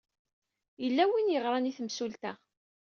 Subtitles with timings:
[0.83, 2.31] Yella win ay yeɣran i temsulta.